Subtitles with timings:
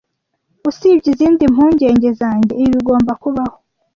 [0.69, 3.57] Usibye izindi mpungenge zanjye, ibi bigomba kubaho.